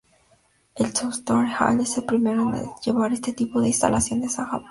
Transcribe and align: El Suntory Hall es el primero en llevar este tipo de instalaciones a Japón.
El 0.73 0.95
Suntory 0.95 1.51
Hall 1.59 1.79
es 1.81 1.95
el 1.95 2.05
primero 2.05 2.49
en 2.55 2.71
llevar 2.83 3.13
este 3.13 3.33
tipo 3.33 3.61
de 3.61 3.67
instalaciones 3.67 4.39
a 4.39 4.45
Japón. 4.45 4.59